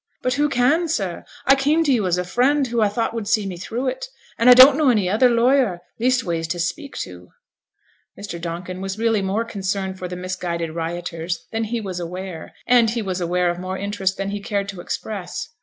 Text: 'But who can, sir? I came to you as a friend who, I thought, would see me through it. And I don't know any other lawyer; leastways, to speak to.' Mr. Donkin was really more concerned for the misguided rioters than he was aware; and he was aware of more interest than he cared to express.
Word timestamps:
'But 0.23 0.33
who 0.33 0.49
can, 0.49 0.87
sir? 0.87 1.23
I 1.45 1.53
came 1.53 1.83
to 1.83 1.91
you 1.93 2.07
as 2.07 2.17
a 2.17 2.23
friend 2.23 2.65
who, 2.65 2.81
I 2.81 2.89
thought, 2.89 3.13
would 3.13 3.27
see 3.27 3.45
me 3.45 3.55
through 3.55 3.87
it. 3.89 4.07
And 4.39 4.49
I 4.49 4.55
don't 4.55 4.75
know 4.75 4.89
any 4.89 5.07
other 5.07 5.29
lawyer; 5.29 5.81
leastways, 5.99 6.47
to 6.47 6.57
speak 6.59 6.97
to.' 7.01 7.29
Mr. 8.19 8.41
Donkin 8.41 8.81
was 8.81 8.97
really 8.97 9.21
more 9.21 9.45
concerned 9.45 9.99
for 9.99 10.07
the 10.07 10.15
misguided 10.15 10.71
rioters 10.71 11.45
than 11.51 11.65
he 11.65 11.79
was 11.79 11.99
aware; 11.99 12.55
and 12.65 12.89
he 12.89 13.03
was 13.03 13.21
aware 13.21 13.51
of 13.51 13.59
more 13.59 13.77
interest 13.77 14.17
than 14.17 14.31
he 14.31 14.39
cared 14.41 14.67
to 14.69 14.81
express. 14.81 15.49